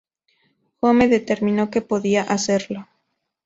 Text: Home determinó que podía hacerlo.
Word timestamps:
Home 0.79 1.09
determinó 1.09 1.69
que 1.69 1.83
podía 1.83 2.23
hacerlo. 2.23 2.87